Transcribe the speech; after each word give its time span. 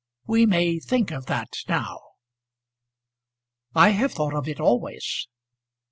We 0.25 0.47
may 0.47 0.79
think 0.79 1.11
of 1.11 1.27
that 1.27 1.53
now." 1.67 1.99
"I 3.75 3.89
have 3.89 4.13
thought 4.13 4.33
of 4.33 4.47
it 4.47 4.59
always." 4.59 5.27